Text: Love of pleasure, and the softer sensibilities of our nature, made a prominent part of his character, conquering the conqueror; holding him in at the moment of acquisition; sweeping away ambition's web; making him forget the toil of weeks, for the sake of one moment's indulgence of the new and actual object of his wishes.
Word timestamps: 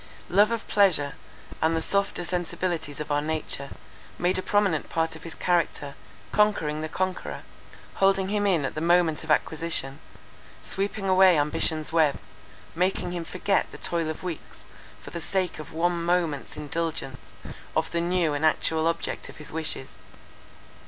Love 0.29 0.49
of 0.49 0.67
pleasure, 0.67 1.13
and 1.61 1.75
the 1.77 1.79
softer 1.79 2.25
sensibilities 2.25 2.99
of 2.99 3.11
our 3.11 3.21
nature, 3.21 3.69
made 4.17 4.35
a 4.35 4.41
prominent 4.41 4.89
part 4.89 5.15
of 5.15 5.21
his 5.21 5.35
character, 5.35 5.93
conquering 6.31 6.81
the 6.81 6.89
conqueror; 6.89 7.43
holding 7.97 8.29
him 8.29 8.47
in 8.47 8.65
at 8.65 8.73
the 8.73 8.81
moment 8.81 9.23
of 9.23 9.29
acquisition; 9.29 9.99
sweeping 10.63 11.07
away 11.07 11.37
ambition's 11.37 11.93
web; 11.93 12.17
making 12.73 13.11
him 13.11 13.23
forget 13.23 13.71
the 13.71 13.77
toil 13.77 14.09
of 14.09 14.23
weeks, 14.23 14.63
for 14.99 15.11
the 15.11 15.21
sake 15.21 15.59
of 15.59 15.71
one 15.71 16.03
moment's 16.03 16.57
indulgence 16.57 17.21
of 17.75 17.91
the 17.91 18.01
new 18.01 18.33
and 18.33 18.43
actual 18.43 18.87
object 18.87 19.29
of 19.29 19.37
his 19.37 19.51
wishes. 19.51 19.89